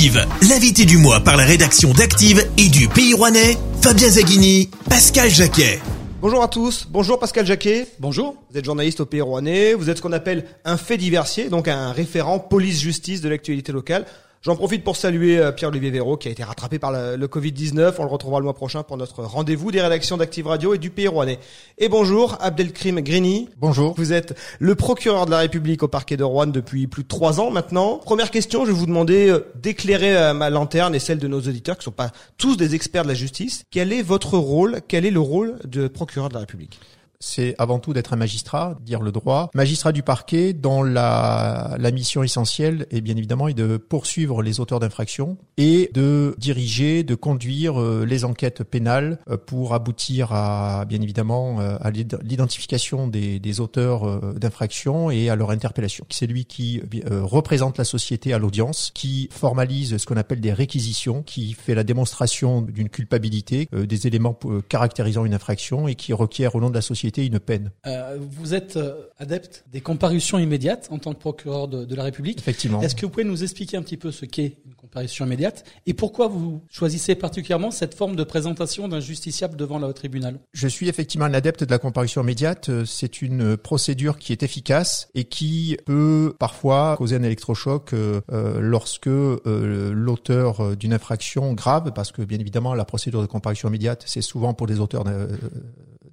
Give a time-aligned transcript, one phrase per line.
[0.00, 5.28] Active, l'invité du mois par la rédaction d'Active et du Pays Rouennais, Fabien Zaghini, Pascal
[5.28, 5.78] Jacquet.
[6.22, 7.86] Bonjour à tous, bonjour Pascal Jacquet.
[7.98, 8.34] Bonjour.
[8.50, 11.68] Vous êtes journaliste au Pays Rouennais, vous êtes ce qu'on appelle un fait diversier, donc
[11.68, 14.06] un référent police-justice de l'actualité locale.
[14.42, 17.96] J'en profite pour saluer euh, Pierre-Olivier Véraud qui a été rattrapé par le, le Covid-19.
[17.98, 20.88] On le retrouvera le mois prochain pour notre rendez-vous des rédactions d'Active Radio et du
[20.88, 21.38] Pays Rouennais.
[21.76, 23.50] Et bonjour Abdelkrim Grini.
[23.58, 23.92] Bonjour.
[23.98, 27.38] Vous êtes le procureur de la République au parquet de Rouen depuis plus de trois
[27.38, 27.98] ans maintenant.
[27.98, 31.40] Première question, je vais vous demander euh, d'éclairer euh, ma lanterne et celle de nos
[31.40, 33.64] auditeurs qui sont pas tous des experts de la justice.
[33.70, 34.80] Quel est votre rôle?
[34.88, 36.80] Quel est le rôle de procureur de la République?
[37.20, 39.50] C'est avant tout d'être un magistrat, dire le droit.
[39.54, 44.80] Magistrat du parquet dont la, la mission essentielle est bien évidemment de poursuivre les auteurs
[44.80, 51.00] d'infractions et de diriger, de conduire euh, les enquêtes pénales euh, pour aboutir à bien
[51.02, 56.06] évidemment euh, à l'identification des auteurs d'infractions et à leur interpellation.
[56.10, 61.22] C'est lui qui représente la société à l'audience, qui formalise ce qu'on appelle des réquisitions,
[61.22, 66.60] qui fait la démonstration d'une culpabilité, des éléments caractérisant une infraction et qui requiert au
[66.60, 67.70] nom de la société une peine.
[67.86, 72.04] Euh, vous êtes euh, adepte des comparutions immédiates en tant que procureur de, de la
[72.04, 72.38] République.
[72.38, 72.80] Effectivement.
[72.80, 75.94] Est-ce que vous pouvez nous expliquer un petit peu ce qu'est une comparution immédiate et
[75.94, 80.38] pourquoi vous choisissez particulièrement cette forme de présentation d'un justiciable devant le tribunal?
[80.52, 82.70] Je suis effectivement un adepte de la comparution immédiate.
[82.84, 88.20] C'est une procédure qui est efficace et qui peut parfois causer un électrochoc euh,
[88.60, 94.22] lorsque l'auteur d'une infraction grave, parce que bien évidemment la procédure de comparution immédiate, c'est
[94.22, 95.04] souvent pour des auteurs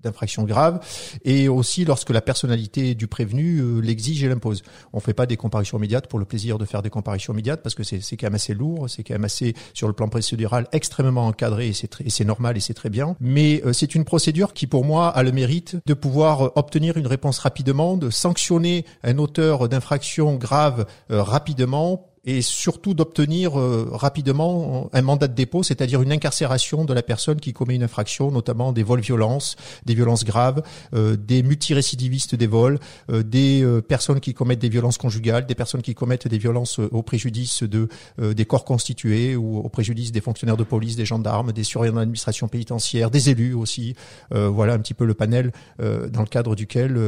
[0.04, 0.80] d'infractions graves,
[1.24, 4.64] et aussi lorsque la personnalité du prévenu euh, l'exige et l'impose.
[4.94, 7.76] On fait pas des comparutions immédiates pour le plaisir de faire des comparutions immédiates parce
[7.76, 11.28] que c'est quand même assez lourd, c'est quand même assez sur le plan procédural extrêmement
[11.28, 13.16] encadré et c'est normal et c'est très bien.
[13.20, 16.98] Mais euh, c'est une procédure qui pour moi a le mérite de pouvoir euh, obtenir
[16.98, 24.90] une réponse rapidement, de sanctionner un auteur d'infraction grave rapidement et surtout d'obtenir euh, rapidement
[24.92, 28.74] un mandat de dépôt, c'est-à-dire une incarcération de la personne qui commet une infraction, notamment
[28.74, 30.62] des vols violences, des violences graves,
[30.94, 32.80] euh, des multirécidivistes des vols,
[33.10, 37.02] euh, des personnes qui commettent des violences conjugales, des personnes qui commettent des violences au
[37.02, 37.88] préjudice de
[38.18, 42.00] des corps constitués ou au préjudice des fonctionnaires de police, des gendarmes, des surveillants de
[42.00, 43.96] l'administration pénitentiaire, des élus aussi.
[44.32, 47.00] voilà un petit peu le panel dans le cadre duquel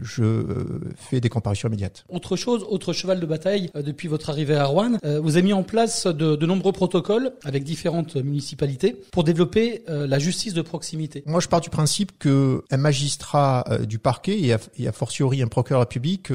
[0.00, 0.44] je
[0.96, 2.04] fais des comparutions immédiates.
[2.08, 5.52] Autre chose, autre cheval de bataille depuis votre arrivée à Rouen, euh, vous avez mis
[5.52, 11.22] en place de, nombreux protocoles avec différentes municipalités pour développer euh, la justice de proximité.
[11.26, 15.48] Moi, je pars du principe que un magistrat euh, du parquet et a, fortiori un
[15.48, 16.30] procureur public,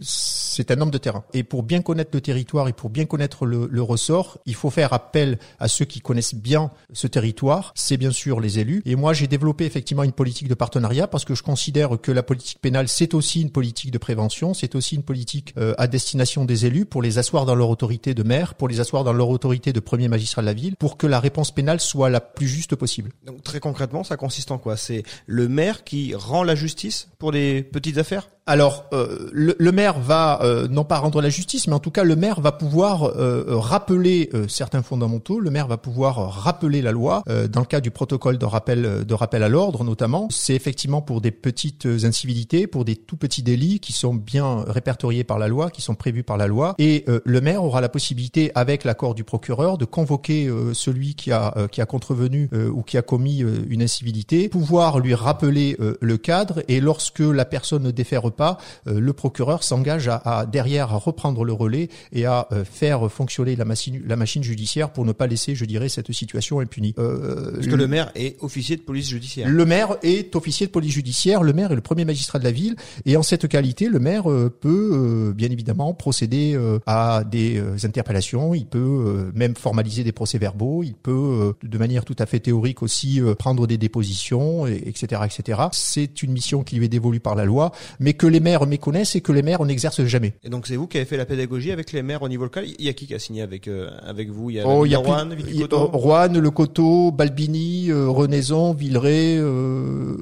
[0.00, 1.24] c'est un homme de terrain.
[1.32, 4.92] Et pour bien connaître le territoire et pour bien connaître le ressort, il faut faire
[4.92, 7.72] appel à ceux qui connaissent bien ce territoire.
[7.74, 8.82] C'est bien sûr les élus.
[8.84, 12.22] Et moi, j'ai développé effectivement une politique de partenariat parce que je considère que la
[12.22, 16.66] politique pénale, c'est aussi une politique de prévention, c'est aussi une politique à destination des
[16.66, 19.72] élus pour les asseoir dans leur autorité de maire, pour les asseoir dans leur autorité
[19.72, 22.76] de premier magistrat de la ville, pour que la réponse pénale soit la plus juste
[22.76, 23.10] possible.
[23.24, 24.76] Donc très concrètement, ça consiste en quoi?
[24.76, 28.28] C'est le maire qui rend la justice pour les petites affaires?
[28.50, 32.02] Alors, euh, le, maire va euh, non pas rendre la justice, mais en tout cas,
[32.02, 35.38] le maire va pouvoir euh, rappeler certains fondamentaux.
[35.38, 39.14] Le maire va pouvoir rappeler la loi dans le cas du protocole de rappel de
[39.14, 40.26] rappel à l'ordre, notamment.
[40.30, 45.22] C'est effectivement pour des petites incivilités, pour des tout petits délits qui sont bien répertoriés
[45.22, 46.74] par la loi, qui sont prévus par la loi.
[46.78, 51.54] Et le maire aura la possibilité, avec l'accord du procureur, de convoquer celui qui a
[51.70, 56.62] qui a contrevenu ou qui a commis une incivilité, pouvoir lui rappeler le cadre.
[56.66, 61.52] Et lorsque la personne ne défère euh, le procureur s'engage à, derrière à reprendre le
[61.52, 65.54] relais et à euh, faire fonctionner la machine, la machine judiciaire pour ne pas laisser,
[65.54, 66.94] je dirais, cette situation impunie.
[66.98, 69.48] Euh, Parce que le maire est officier de police judiciaire.
[69.48, 71.42] Le maire est officier de police judiciaire.
[71.42, 74.24] Le maire est le premier magistrat de la ville et en cette qualité, le maire
[74.60, 78.54] peut bien évidemment procéder à des interpellations.
[78.54, 80.82] Il peut même formaliser des procès-verbaux.
[80.82, 85.60] Il peut, de manière tout à fait théorique aussi, prendre des dépositions, etc., etc.
[85.72, 89.16] C'est une mission qui lui est dévolue par la loi, mais que les maires méconnaissent
[89.16, 90.34] et que les maires n'exercent jamais.
[90.44, 92.66] Et donc c'est vous qui avez fait la pédagogie avec les maires au niveau local.
[92.78, 94.50] Il y a qui qui a signé avec euh, avec vous?
[94.50, 95.30] Il y a, oh, il y a Rouen,
[95.70, 100.18] Rouen, Le Coteau, Balbini, euh, Renaison, Villeray, euh,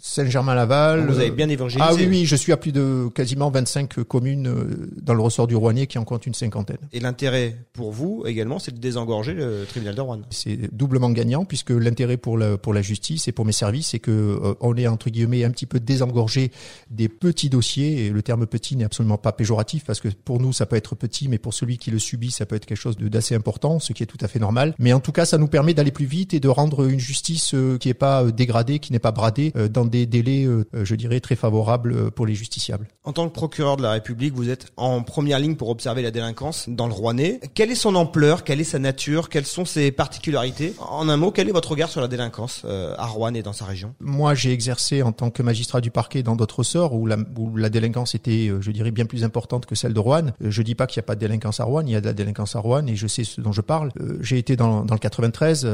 [0.00, 1.06] Saint-Germain-Laval.
[1.06, 1.86] Vous avez bien évangélisé.
[1.86, 5.46] Ah oui, oui, je suis à plus de quasiment 25 communes euh, dans le ressort
[5.46, 6.78] du Rouennais qui en compte une cinquantaine.
[6.92, 10.20] Et l'intérêt pour vous également, c'est de désengorger le tribunal de Rouen.
[10.30, 13.98] C'est doublement gagnant puisque l'intérêt pour la pour la justice et pour mes services, c'est
[13.98, 16.50] que on est entre guillemets un petit peu désengorgé
[16.90, 20.40] des petits petit dossier, et le terme petit n'est absolument pas péjoratif parce que pour
[20.40, 22.78] nous ça peut être petit, mais pour celui qui le subit ça peut être quelque
[22.78, 24.74] chose d'assez important, ce qui est tout à fait normal.
[24.78, 27.54] Mais en tout cas ça nous permet d'aller plus vite et de rendre une justice
[27.54, 30.46] euh, qui n'est pas euh, dégradée, qui n'est pas bradée, euh, dans dans des délais,
[30.72, 32.88] je dirais, très favorables pour les justiciables.
[33.04, 36.10] En tant que procureur de la République, vous êtes en première ligne pour observer la
[36.10, 37.40] délinquance dans le Rouennais.
[37.54, 38.44] Quelle est son ampleur?
[38.44, 39.28] Quelle est sa nature?
[39.28, 40.74] Quelles sont ses particularités?
[40.78, 43.64] En un mot, quel est votre regard sur la délinquance à Rouen et dans sa
[43.64, 43.94] région?
[44.00, 47.56] Moi, j'ai exercé en tant que magistrat du parquet dans d'autres sorts où la, où
[47.56, 50.32] la délinquance était, je dirais, bien plus importante que celle de Rouen.
[50.40, 52.06] Je dis pas qu'il n'y a pas de délinquance à Rouen, il y a de
[52.06, 53.92] la délinquance à Rouen et je sais ce dont je parle.
[54.20, 55.68] J'ai été dans, dans le 93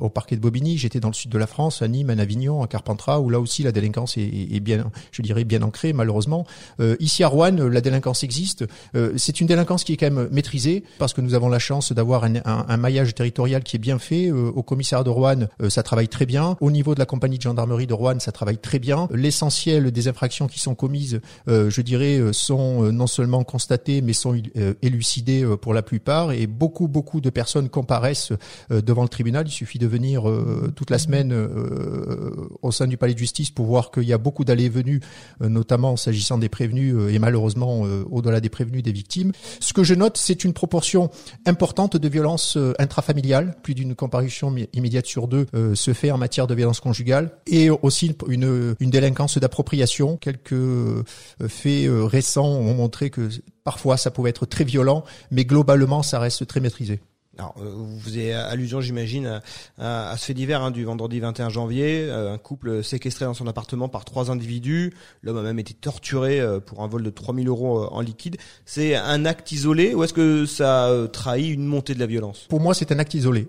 [0.00, 2.62] au parquet de Bobigny, j'étais dans le sud de la France, à Nîmes, à Avignon,
[2.62, 6.46] à Carpentras, où là aussi la délinquance est, bien, je dirais, bien ancrée malheureusement.
[6.80, 8.64] Euh, ici à Rouen, la délinquance existe.
[8.94, 11.92] Euh, c'est une délinquance qui est quand même maîtrisée parce que nous avons la chance
[11.92, 14.28] d'avoir un, maillage territorial qui est bien fait.
[14.28, 16.56] Euh, au commissariat de Rouen, ça travaille très bien.
[16.60, 19.08] Au niveau de la compagnie de gendarmerie de Rouen, ça travaille très bien.
[19.12, 24.40] L'essentiel des infractions qui sont commises, je dirais, sont non seulement constatées mais sont
[24.82, 28.32] élucidées pour la plupart et beaucoup beaucoup de personnes comparaissent
[28.70, 29.46] devant le tribunal.
[29.46, 30.24] Il suffit de venir
[30.74, 31.34] toute la semaine
[32.62, 35.00] au sein du palais de justice pour voir qu'il y a beaucoup d'allées et venues,
[35.40, 39.32] notamment s'agissant des prévenus et malheureusement au-delà des prévenus des victimes.
[39.58, 41.10] Ce que je note, c'est une proportion
[41.44, 43.56] importante de violences intrafamiliales.
[43.64, 48.14] Plus d'une comparution immédiate sur deux se fait en matière de violence conjugale et aussi
[48.28, 50.16] une, une délinquance d'appropriation.
[50.16, 50.54] Quelques
[51.48, 53.28] faits récents ont montré que
[53.64, 55.02] parfois ça pouvait être très violent,
[55.32, 57.00] mais globalement ça reste très maîtrisé.
[57.38, 59.40] Alors, euh, vous faisiez allusion, j'imagine,
[59.78, 62.06] à, à, ce fait divers hein, du vendredi 21 janvier.
[62.08, 64.92] Euh, un couple séquestré dans son appartement par trois individus.
[65.22, 68.36] L'homme a même été torturé euh, pour un vol de 3000 euros en liquide.
[68.66, 72.46] C'est un acte isolé ou est-ce que ça trahit une montée de la violence?
[72.50, 73.48] Pour moi, c'est un acte isolé.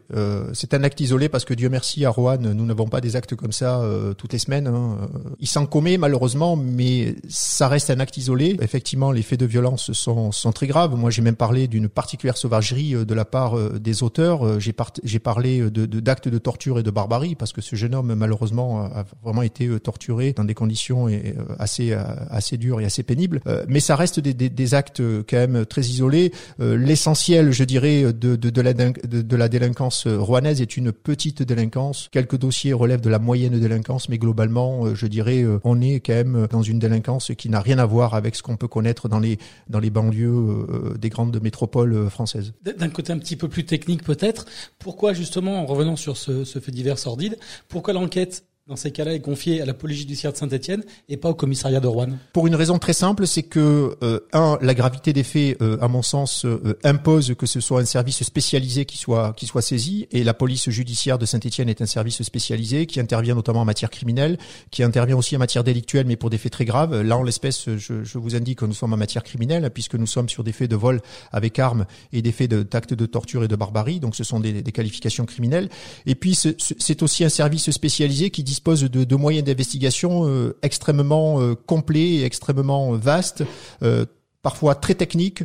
[0.53, 3.36] c'est un acte isolé parce que Dieu merci à Rouen, nous n'avons pas des actes
[3.36, 3.81] comme ça
[4.18, 4.68] toutes les semaines.
[4.68, 5.09] Hein.
[5.39, 8.57] Il s'en commet malheureusement, mais ça reste un acte isolé.
[8.62, 10.95] Effectivement, les faits de violence sont, sont très graves.
[10.95, 15.70] Moi, j'ai même parlé d'une particulière sauvagerie de la part des auteurs, euh, j'ai, parlé
[15.70, 19.42] de, d'actes de torture et de barbarie parce que ce jeune homme malheureusement a vraiment
[19.42, 23.42] été euh, torturé dans des conditions euh, assez dures et assez pénibles.
[23.68, 26.31] Mais ça reste des, actes quand même très isolés.
[26.60, 32.10] L'essentiel, je dirais, de, la délinquance rouennaise est une petite délinquance.
[32.12, 36.48] Quelques dossiers relèvent de la moyenne délinquance, mais globalement, je dirais, on est quand même
[36.50, 39.38] dans une délinquance qui n'a rien à voir avec ce qu'on peut connaître dans les
[39.70, 42.54] dans les banlieues des grandes métropoles françaises.
[42.64, 44.45] D'un côté un petit peu plus technique peut-être.
[44.80, 47.38] Pourquoi justement, en revenant sur ce, ce fait divers sordide,
[47.68, 51.27] pourquoi l'enquête dans ces cas-là, est confié à la police judiciaire de Saint-Etienne et pas
[51.27, 55.12] au commissariat de Rouen Pour une raison très simple, c'est que, euh, un, la gravité
[55.12, 58.98] des faits, euh, à mon sens, euh, impose que ce soit un service spécialisé qui
[58.98, 63.01] soit, qui soit saisi, et la police judiciaire de Saint-Etienne est un service spécialisé qui
[63.01, 64.38] intervient notamment en matière criminelle,
[64.71, 67.01] qui intervient aussi en matière délictuelle, mais pour des faits très graves.
[67.01, 70.07] Là, en l'espèce, je, je, vous indique que nous sommes en matière criminelle, puisque nous
[70.07, 71.01] sommes sur des faits de vol
[71.33, 74.62] avec armes et des faits d'actes de, torture et de barbarie, donc ce sont des,
[74.62, 75.68] des qualifications criminelles.
[76.06, 81.41] Et puis, c'est aussi un service spécialisé qui dispose de, de moyens d'investigation euh, extrêmement
[81.41, 83.44] euh, complets et extrêmement vastes
[83.81, 84.05] euh,
[84.44, 85.44] parfois très techniques,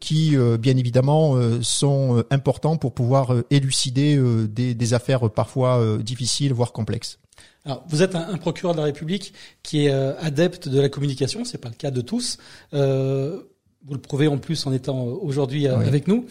[0.00, 4.18] qui bien évidemment sont importants pour pouvoir élucider
[4.48, 7.18] des, des, affaires parfois difficiles, voire complexes.
[7.66, 11.58] Alors, vous êtes un, procureur de la République qui est adepte de la communication, c'est
[11.58, 12.38] pas le cas de tous.
[12.72, 16.24] Vous le prouvez en plus en étant aujourd'hui avec nous.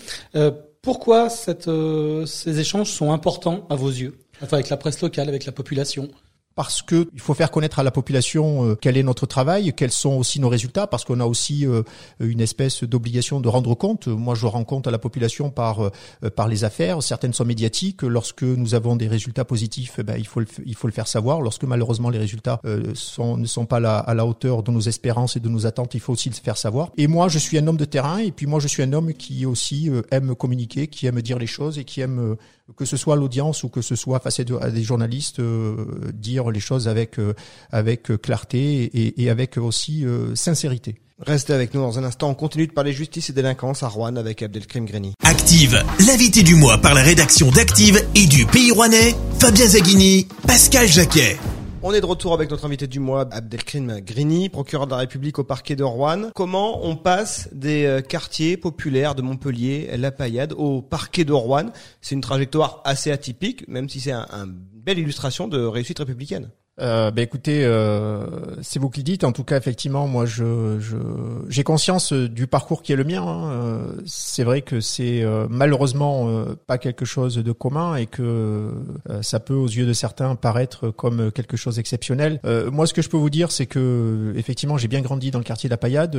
[0.82, 1.70] Pourquoi cette,
[2.26, 4.18] ces échanges sont importants à vos yeux?
[4.42, 6.10] Avec la presse locale, avec la population
[6.58, 9.92] parce que il faut faire connaître à la population euh, quel est notre travail, quels
[9.92, 11.84] sont aussi nos résultats, parce qu'on a aussi euh,
[12.20, 14.08] une espèce d'obligation de rendre compte.
[14.08, 15.92] Moi, je rends compte à la population par euh,
[16.36, 17.04] par les affaires.
[17.04, 18.02] Certaines sont médiatiques.
[18.02, 21.08] Lorsque nous avons des résultats positifs, eh ben, il faut le, il faut le faire
[21.08, 21.42] savoir.
[21.42, 22.60] Lorsque malheureusement les résultats
[22.96, 26.00] sont, ne sont pas à la hauteur de nos espérances et de nos attentes, il
[26.00, 26.90] faut aussi le faire savoir.
[26.98, 29.14] Et moi, je suis un homme de terrain, et puis moi, je suis un homme
[29.14, 32.36] qui aussi aime communiquer, qui aime dire les choses et qui aime
[32.76, 35.40] que ce soit l'audience ou que ce soit face à des journalistes,
[36.14, 37.34] dire les choses avec euh,
[37.72, 40.96] avec euh, clarté et, et avec aussi euh, sincérité.
[41.20, 42.30] Restez avec nous dans un instant.
[42.30, 45.14] On continue de parler justice et délinquance à Rouen avec Abdelkrim Greni.
[45.24, 50.88] Active, l'invité du mois par la rédaction d'Active et du Pays Rouennais, Fabien Zaghini, Pascal
[50.88, 51.38] Jacquet.
[51.90, 55.40] On est de retour avec notre invité du mois, Abdelkrim Grini, procureur de la République
[55.40, 56.32] au parquet de Rouen.
[56.36, 61.72] Comment on passe des quartiers populaires de Montpellier, La Paillade, au parquet de Rouen?
[62.02, 66.50] C'est une trajectoire assez atypique, même si c'est un, un belle illustration de réussite républicaine.
[66.80, 68.26] Euh, ben écoutez, euh,
[68.62, 69.24] c'est vous qui le dites.
[69.24, 70.78] En tout cas, effectivement, moi, je,
[71.50, 73.24] j'ai conscience du parcours qui est le mien.
[73.24, 73.52] Hein.
[73.52, 78.72] Euh, c'est vrai que c'est euh, malheureusement euh, pas quelque chose de commun et que
[79.22, 82.40] ça peut, aux yeux de certains, paraître comme quelque chose d'exceptionnel.
[82.72, 85.44] moi, ce que je peux vous dire, c'est que effectivement, j'ai bien grandi dans le
[85.44, 86.18] quartier de la Paillade.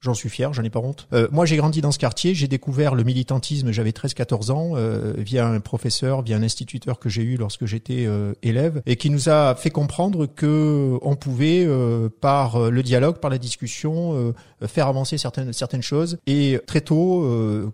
[0.00, 1.08] j'en suis fier, j'en ai pas honte.
[1.30, 2.34] moi, j'ai grandi dans ce quartier.
[2.34, 3.70] J'ai découvert le militantisme.
[3.72, 4.74] J'avais 13-14 ans
[5.16, 8.06] via un professeur, via un instituteur que j'ai eu lorsque j'étais
[8.42, 13.30] élève et qui nous a fait comprendre que on pouvait, euh, par le dialogue, par
[13.30, 14.34] la discussion,
[14.66, 16.18] faire avancer certaines certaines choses.
[16.26, 17.24] Et très tôt,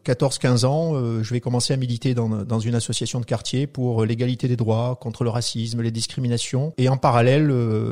[0.05, 4.49] 14-15 ans, je vais commencer à militer dans, dans une association de quartier pour l'égalité
[4.49, 6.73] des droits, contre le racisme, les discriminations.
[6.79, 7.49] Et en parallèle,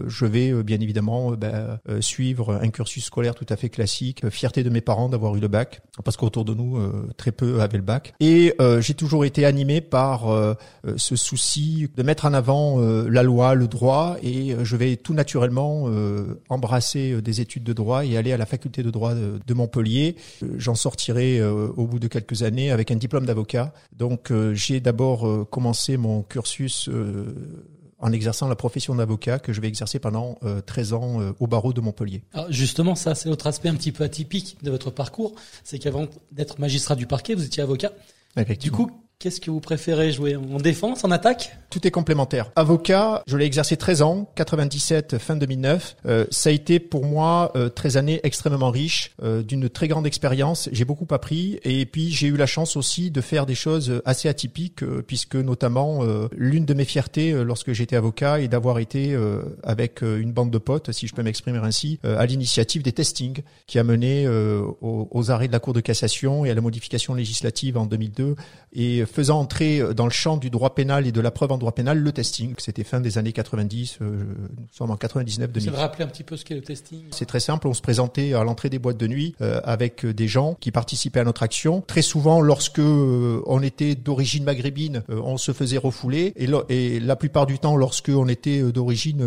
[0.06, 4.28] je vais bien évidemment ben, suivre un cursus scolaire tout à fait classique.
[4.30, 6.78] Fierté de mes parents d'avoir eu le bac, parce qu'autour de nous,
[7.16, 8.14] très peu avaient le bac.
[8.20, 10.26] Et j'ai toujours été animé par
[10.96, 14.96] ce souci de mettre en avant euh, la loi, le droit, et euh, je vais
[14.96, 19.14] tout naturellement euh, embrasser des études de droit et aller à la faculté de droit
[19.14, 20.16] de, Montpellier.
[20.56, 23.74] J'en sortirai au bout de quelques années avec un diplôme d'avocat.
[23.92, 26.88] Donc j'ai d'abord commencé mon cursus
[27.98, 31.80] en exerçant la profession d'avocat que je vais exercer pendant 13 ans au barreau de
[31.80, 32.22] Montpellier.
[32.32, 35.34] Alors justement, ça c'est l'autre aspect un petit peu atypique de votre parcours,
[35.64, 37.92] c'est qu'avant d'être magistrat du parquet, vous étiez avocat.
[38.60, 41.54] Du coup, Qu'est-ce que vous préférez jouer en défense, en attaque?
[41.68, 42.50] Tout est complémentaire.
[42.56, 45.96] Avocat, je l'ai exercé 13 ans, 97 fin 2009.
[46.06, 50.06] Euh, ça a été pour moi euh, 13 années extrêmement riches, euh, d'une très grande
[50.06, 50.70] expérience.
[50.72, 54.26] J'ai beaucoup appris et puis j'ai eu la chance aussi de faire des choses assez
[54.26, 59.14] atypiques euh, puisque notamment euh, l'une de mes fiertés lorsque j'étais avocat est d'avoir été
[59.62, 63.78] avec une bande de potes, si je peux m'exprimer ainsi, à l'initiative des testings qui
[63.78, 67.76] a mené aux, aux, arrêts de la Cour de cassation et à la modification législative
[67.76, 68.36] en 2002
[68.72, 71.72] et faisant entrer dans le champ du droit pénal et de la preuve en droit
[71.72, 72.54] pénal le testing.
[72.58, 74.24] C'était fin des années 90, euh,
[74.58, 75.70] nous sommes en 99 2000.
[75.70, 78.34] Vous rappeler un petit peu ce qu'est le testing C'est très simple, on se présentait
[78.34, 81.82] à l'entrée des boîtes de nuit euh, avec des gens qui participaient à notre action.
[81.86, 87.16] Très souvent, lorsque euh, on était d'origine maghrébine, on se faisait refouler et, et la
[87.16, 89.24] plupart du temps, lorsque on était d'origine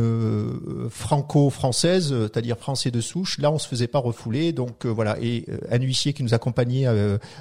[0.89, 4.51] franco-française, c'est-à-dire français de souche, là on se faisait pas refouler.
[4.51, 6.85] Donc voilà, et un huissier qui nous accompagnait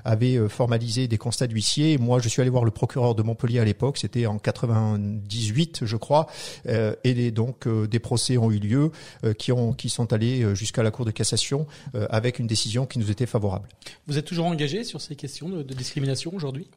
[0.05, 1.99] avait formalisé des constats d'huissier.
[1.99, 5.97] Moi, je suis allé voir le procureur de Montpellier à l'époque, c'était en 98, je
[5.97, 6.27] crois,
[6.67, 8.91] euh, et donc euh, des procès ont eu lieu
[9.25, 11.67] euh, qui ont qui sont allés jusqu'à la Cour de cassation
[12.11, 13.69] avec une décision qui nous était favorable.
[14.07, 16.69] Vous êtes toujours engagé sur ces questions de discrimination aujourd'hui?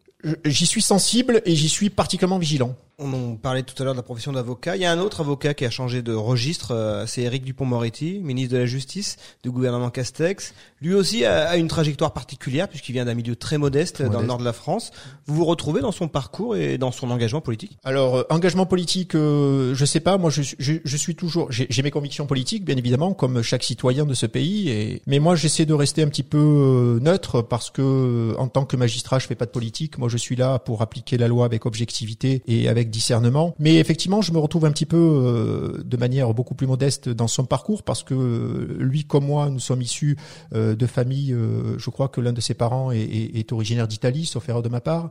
[0.43, 2.75] J'y suis sensible et j'y suis particulièrement vigilant.
[2.97, 4.77] On en parlait tout à l'heure de la profession d'avocat.
[4.77, 8.21] Il y a un autre avocat qui a changé de registre, euh, c'est Éric Dupont-Moretti,
[8.23, 10.53] ministre de la Justice du gouvernement Castex.
[10.81, 14.37] Lui aussi a, une trajectoire particulière puisqu'il vient d'un milieu très modeste, dans le nord
[14.37, 14.91] de la France.
[15.25, 17.77] Vous vous retrouvez dans son parcours et dans son engagement politique?
[17.83, 20.17] Alors, euh, engagement politique, euh, je sais pas.
[20.17, 24.13] Moi, je, je, suis toujours, j'ai mes convictions politiques, bien évidemment, comme chaque citoyen de
[24.13, 24.69] ce pays.
[24.69, 28.77] Et, mais moi, j'essaie de rester un petit peu neutre parce que, en tant que
[28.77, 29.97] magistrat, je fais pas de politique.
[29.97, 33.55] Moi, je suis là pour appliquer la loi avec objectivité et avec discernement.
[33.59, 37.27] Mais effectivement, je me retrouve un petit peu euh, de manière beaucoup plus modeste dans
[37.27, 40.17] son parcours parce que euh, lui comme moi, nous sommes issus
[40.53, 41.35] euh, de familles.
[41.77, 44.81] je crois que l'un de ses parents est, est, originaire d'Italie, sauf erreur de ma
[44.81, 45.09] part.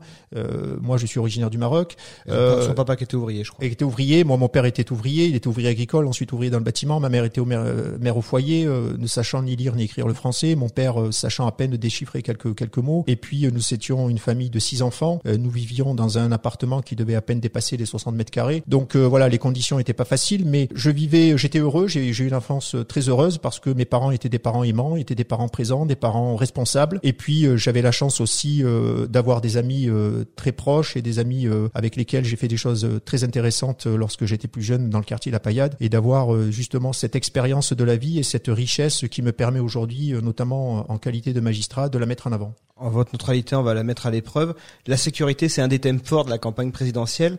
[0.81, 1.97] moi, je suis originaire du Maroc.
[2.26, 3.64] son papa qui était ouvrier, je crois.
[3.64, 4.25] Était ouvrier.
[4.25, 5.26] Moi, mon père était ouvrier.
[5.26, 7.00] Il était ouvrier agricole, ensuite ouvrier dans le bâtiment.
[7.00, 7.64] Ma mère était au mère,
[8.00, 10.54] mère au foyer, ne sachant ni lire ni écrire le français.
[10.54, 13.04] Mon père sachant à peine déchiffrer quelques quelques mots.
[13.07, 15.21] Et puis nous étions une famille de six enfants.
[15.25, 18.62] nous vivions dans un appartement qui devait à peine dépasser les 60 mètres carrés.
[18.66, 22.26] Donc euh, voilà, les conditions étaient pas faciles, mais je vivais, j'étais heureux, j'ai eu
[22.26, 25.25] une enfance euh, très heureuse parce que mes parents étaient des parents aimants, étaient des
[25.25, 27.00] parents présents, des parents responsables.
[27.02, 28.62] Et puis euh, j'avais la chance aussi
[29.09, 29.88] d'avoir des amis
[30.37, 34.49] très proches et des amis avec lesquels j'ai fait des choses très intéressantes lorsque j'étais
[34.49, 38.18] plus jeune dans le quartier La Paillade et d'avoir justement cette expérience de la vie
[38.18, 42.26] et cette richesse qui me permet aujourd'hui, notamment en qualité de magistrat, de la mettre
[42.26, 42.54] en avant.
[42.76, 44.54] En votre neutralité, on va la mettre à l'épreuve.
[44.88, 47.38] La sécurité, c'est un des thèmes forts de la campagne présidentielle.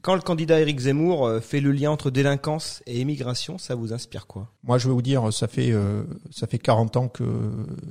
[0.00, 3.92] Quand le candidat Éric Zemmour euh, fait le lien entre délinquance et immigration, ça vous
[3.92, 4.48] inspire quoi?
[4.62, 7.24] Moi, je vais vous dire, ça fait euh, ça fait 40 ans que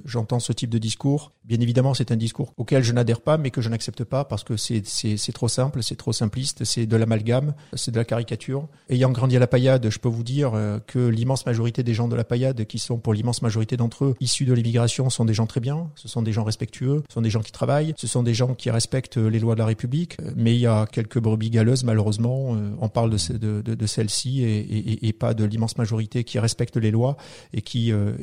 [0.05, 1.33] j'entends ce type de discours.
[1.43, 4.43] Bien évidemment, c'est un discours auquel je n'adhère pas, mais que je n'accepte pas parce
[4.45, 8.05] que c'est c'est c'est trop simple, c'est trop simpliste, c'est de l'amalgame, c'est de la
[8.05, 8.67] caricature.
[8.89, 12.07] Ayant grandi à la Paillade, je peux vous dire euh, que l'immense majorité des gens
[12.07, 15.33] de la Paillade, qui sont pour l'immense majorité d'entre eux issus de l'immigration, sont des
[15.33, 15.89] gens très bien.
[15.95, 18.53] Ce sont des gens respectueux, ce sont des gens qui travaillent, ce sont des gens
[18.53, 20.17] qui respectent les lois de la République.
[20.35, 25.33] Mais il y a quelques brebis galeuses, malheureusement, euh, on parle de, celle-ci et, pas
[25.33, 27.17] de l'immense majorité qui respecte les lois
[27.53, 28.13] et qui, euh,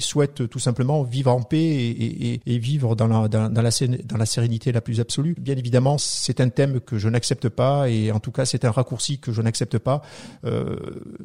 [0.00, 5.34] souhaite tout simplement vivre en paix et, vivre dans la, sérénité la plus absolue.
[5.38, 8.70] Bien évidemment, c'est un thème que je n'accepte pas et en tout cas, c'est un
[8.70, 10.02] raccourci que je n'accepte pas.
[10.44, 10.76] Euh,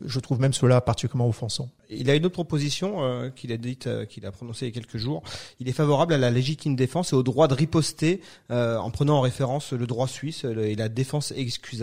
[0.06, 1.70] je trouve même cela particulièrement offensant.
[1.89, 4.98] Il a une autre proposition qu'il a dite, qu'il a prononcée il y a quelques
[4.98, 5.24] jours.
[5.60, 9.22] Il est favorable à la légitime défense et au droit de riposter en prenant en
[9.22, 11.76] référence le droit suisse et la défense excusable.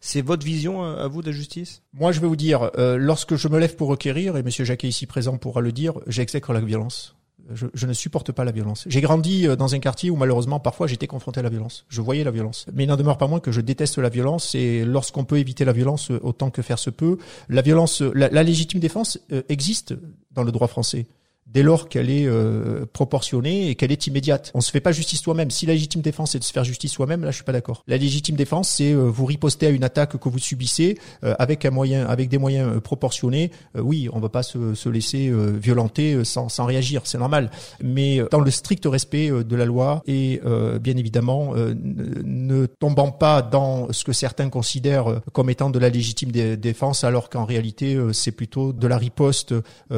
[0.00, 1.82] C'est votre vision euh, à vous de la justice?
[1.92, 4.88] Moi, je vais vous dire, euh, lorsque je me lève pour requérir, et Monsieur Jacquet
[4.88, 7.16] ici présent pourra le dire, j'exècre la violence.
[7.54, 8.84] Je, ne supporte pas la violence.
[8.86, 11.84] J'ai grandi euh, dans un quartier où malheureusement parfois j'étais confronté à la violence.
[11.88, 12.66] Je voyais la violence.
[12.72, 15.64] Mais il n'en demeure pas moins que je déteste la violence et lorsqu'on peut éviter
[15.64, 17.18] la violence autant que faire se peut,
[17.48, 19.18] la violence, la légitime défense
[19.48, 19.92] existe
[20.30, 21.06] dans le droit français
[21.52, 24.50] dès lors qu'elle est euh, proportionnée et qu'elle est immédiate.
[24.54, 25.50] On se fait pas justice soi-même.
[25.50, 27.82] Si la légitime défense est de se faire justice soi-même, là je suis pas d'accord.
[27.86, 31.64] La légitime défense, c'est euh, vous riposter à une attaque que vous subissez euh, avec
[31.64, 33.50] un moyen, avec des moyens proportionnés.
[33.74, 37.50] oui, on va pas se, se laisser violenter sans, sans réagir, c'est normal.
[37.82, 40.40] Mais dans le strict respect de la loi et
[40.80, 46.30] bien évidemment ne tombant pas dans ce que certains considèrent comme étant de la légitime
[46.30, 49.54] défense, alors qu'en réalité c'est plutôt de la riposte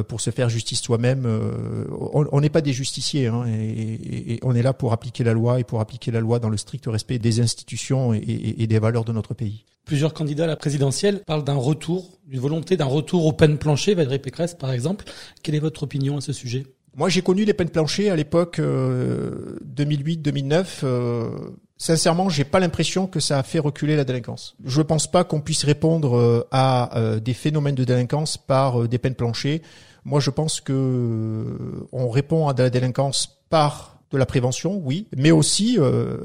[0.09, 4.63] pour se faire justice soi-même euh, on n'est pas des justiciers, hein, et, on est
[4.63, 7.41] là pour appliquer la loi et pour appliquer la loi dans le strict respect des
[7.41, 9.65] institutions et, des valeurs de notre pays.
[9.85, 13.95] Plusieurs candidats à la présidentielle parlent d'un retour, d'une volonté d'un retour aux peines planchées,
[13.95, 15.05] Valérie Pécresse par exemple.
[15.43, 16.65] Quelle est votre opinion à ce sujet?
[16.97, 20.65] Moi j'ai connu les peines planchées à l'époque 2008-2009.
[20.85, 21.29] Euh,
[21.77, 24.55] Sincèrement, j'ai pas l'impression que ça a fait reculer la délinquance.
[24.65, 29.17] Je pense pas qu'on puisse répondre euh, à des phénomènes de délinquance par des peines
[29.17, 29.61] planchées.
[30.05, 34.81] Moi, je pense que euh, on répond à de la délinquance par de la prévention,
[34.85, 36.19] oui, mais aussi euh,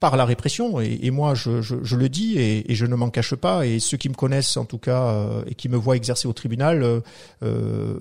[0.00, 0.80] par la répression.
[0.80, 3.64] Et, moi, je, le dis et, je ne m'en cache pas.
[3.64, 6.32] Et ceux qui me connaissent, en tout cas, euh, et qui me voient exercer au
[6.32, 7.02] tribunal,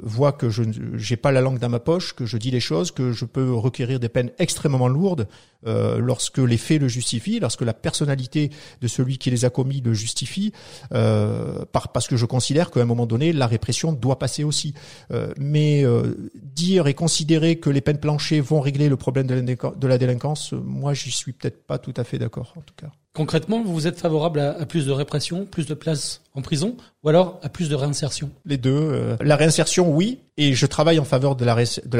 [0.01, 2.89] voient que je n'ai pas la langue dans ma poche, que je dis les choses,
[2.89, 5.27] que je peux requérir des peines extrêmement lourdes
[5.65, 9.81] euh, lorsque les faits le justifient, lorsque la personnalité de celui qui les a commis
[9.81, 10.53] le justifie,
[10.89, 14.73] par, parce que je considère qu'à un moment donné, la répression doit passer aussi.
[15.37, 15.83] mais
[16.35, 20.93] dire et considérer que les peines planchées vont régler le problème de la délinquance, moi,
[20.93, 22.91] j'y suis peut-être pas tout à fait d'accord, en tout cas.
[23.17, 27.39] Concrètement, vous êtes favorable à, plus de répression, plus de places en prison, ou alors
[27.41, 28.69] à plus de réinsertion Les deux.
[28.69, 31.55] Euh, la réinsertion, oui, et je travaille en faveur de la,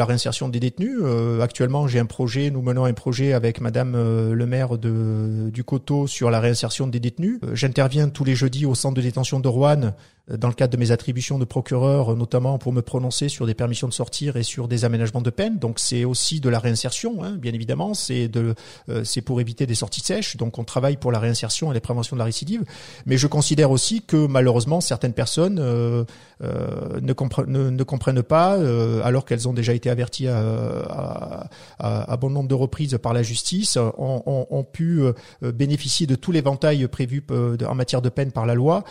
[0.05, 1.00] réinsertion des détenus.
[1.01, 5.63] Euh, actuellement, j'ai un projet, nous menons un projet avec Madame euh, le maire du
[5.63, 7.39] Coteau sur la réinsertion des détenus.
[7.53, 9.95] J'interviens tous les jeudis au centre de détention de Rouen
[10.29, 13.88] dans le cadre de mes attributions de procureur, notamment pour me prononcer sur des permissions
[13.88, 15.57] de sortir et sur des aménagements de peine.
[15.57, 17.93] Donc c'est aussi de la réinsertion, hein, bien évidemment.
[17.93, 18.55] C'est de,
[19.03, 20.38] c'est pour éviter des sorties sèches.
[20.38, 22.63] Donc on travaille pour la réinsertion et la prévention de la récidive.
[23.06, 26.04] Mais je considère aussi que malheureusement certaines personnes euh,
[26.43, 31.49] euh, ne, comprennent, ne, comprennent pas, euh, alors qu'elles ont déjà été averties à,
[31.80, 35.01] à, à, bon nombre de reprises par la justice, ont, ont, ont pu
[35.41, 38.84] bénéficier de tout l'éventail prévu en matière de peine par la loi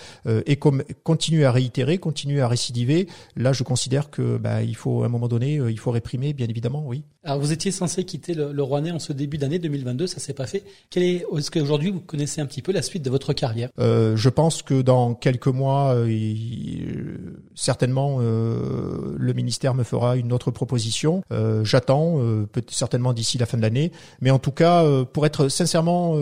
[0.47, 0.83] et comme
[1.45, 3.09] à réitérer, continuer à récidiver.
[3.37, 6.49] Là, je considère que bah, il faut à un moment donné, il faut réprimer, bien
[6.49, 7.05] évidemment, oui.
[7.25, 10.33] Alors vous étiez censé quitter le, le Rouennais en ce début d'année 2022, ça s'est
[10.33, 10.63] pas fait.
[10.91, 13.69] Quel est, est-ce qu'aujourd'hui vous connaissez un petit peu la suite de votre carrière?
[13.81, 16.07] Euh, Je pense que dans quelques mois, euh,
[17.57, 21.23] certainement, euh, le ministère me fera une autre proposition.
[21.33, 23.91] Euh, j'attends, euh, certainement d'ici la fin de l'année.
[24.21, 26.13] Mais en tout cas, pour être sincèrement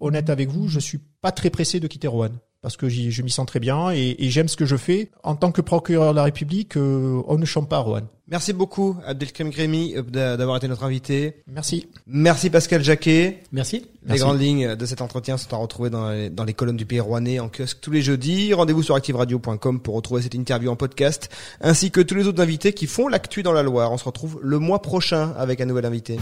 [0.00, 2.30] honnête avec vous, je suis pas très pressé de quitter Rouen
[2.62, 5.10] parce que je m'y sens très bien et, et j'aime ce que je fais.
[5.22, 8.02] En tant que procureur de la République, on ne chante pas à Rouen.
[8.28, 11.42] Merci beaucoup Abdelkrim Grémy d'avoir été notre invité.
[11.46, 11.88] Merci.
[12.08, 13.44] Merci Pascal Jacquet.
[13.52, 13.86] Merci.
[14.04, 16.86] Les grandes lignes de cet entretien sont à retrouver dans les, dans les colonnes du
[16.86, 18.52] Pays Rouennais en kiosque tous les jeudis.
[18.52, 21.28] Rendez-vous sur activeradio.com pour retrouver cette interview en podcast,
[21.60, 23.92] ainsi que tous les autres invités qui font l'actu dans la Loire.
[23.92, 26.18] On se retrouve le mois prochain avec un nouvel invité.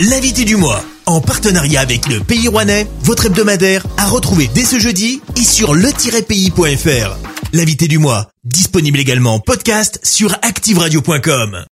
[0.00, 4.78] L'invité du mois, en partenariat avec le Pays Rouennais, votre hebdomadaire, à retrouver dès ce
[4.78, 7.16] jeudi et sur le-pays.fr.
[7.52, 11.64] L'invité du mois, disponible également en podcast sur activeradio.com.